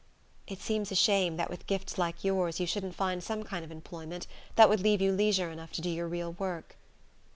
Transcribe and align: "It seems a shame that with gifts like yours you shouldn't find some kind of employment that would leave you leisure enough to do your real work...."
"It 0.47 0.59
seems 0.59 0.91
a 0.91 0.95
shame 0.95 1.37
that 1.37 1.51
with 1.51 1.67
gifts 1.67 1.95
like 1.99 2.23
yours 2.23 2.59
you 2.59 2.65
shouldn't 2.65 2.95
find 2.95 3.23
some 3.23 3.43
kind 3.43 3.63
of 3.63 3.69
employment 3.69 4.25
that 4.55 4.67
would 4.67 4.79
leave 4.79 4.99
you 4.99 5.11
leisure 5.11 5.51
enough 5.51 5.71
to 5.73 5.81
do 5.81 5.91
your 5.91 6.07
real 6.07 6.31
work...." 6.31 6.75